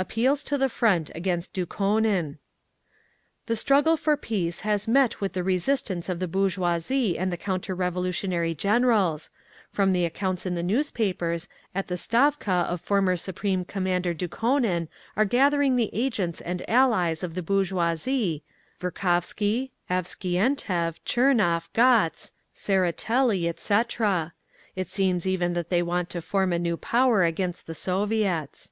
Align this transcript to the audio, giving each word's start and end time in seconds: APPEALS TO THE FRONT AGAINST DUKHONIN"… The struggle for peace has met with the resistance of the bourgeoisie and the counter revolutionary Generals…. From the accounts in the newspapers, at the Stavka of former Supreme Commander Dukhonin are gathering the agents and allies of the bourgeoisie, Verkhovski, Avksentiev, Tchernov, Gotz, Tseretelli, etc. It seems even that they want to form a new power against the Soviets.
APPEALS 0.00 0.42
TO 0.42 0.56
THE 0.56 0.70
FRONT 0.70 1.10
AGAINST 1.14 1.52
DUKHONIN"… 1.52 2.38
The 3.46 3.54
struggle 3.54 3.98
for 3.98 4.16
peace 4.16 4.60
has 4.60 4.88
met 4.88 5.20
with 5.20 5.34
the 5.34 5.42
resistance 5.44 6.08
of 6.08 6.18
the 6.18 6.26
bourgeoisie 6.26 7.18
and 7.18 7.30
the 7.30 7.36
counter 7.36 7.74
revolutionary 7.74 8.54
Generals…. 8.54 9.28
From 9.68 9.92
the 9.92 10.06
accounts 10.06 10.46
in 10.46 10.54
the 10.54 10.62
newspapers, 10.62 11.46
at 11.74 11.88
the 11.88 11.98
Stavka 11.98 12.64
of 12.70 12.80
former 12.80 13.18
Supreme 13.18 13.66
Commander 13.66 14.14
Dukhonin 14.14 14.88
are 15.14 15.26
gathering 15.26 15.76
the 15.76 15.90
agents 15.92 16.40
and 16.40 16.64
allies 16.66 17.22
of 17.22 17.34
the 17.34 17.42
bourgeoisie, 17.42 18.42
Verkhovski, 18.80 19.72
Avksentiev, 19.90 21.00
Tchernov, 21.04 21.68
Gotz, 21.74 22.30
Tseretelli, 22.54 23.46
etc. 23.46 24.32
It 24.76 24.88
seems 24.88 25.26
even 25.26 25.52
that 25.54 25.68
they 25.68 25.82
want 25.82 26.08
to 26.10 26.22
form 26.22 26.52
a 26.52 26.58
new 26.58 26.76
power 26.76 27.24
against 27.24 27.66
the 27.66 27.74
Soviets. 27.74 28.70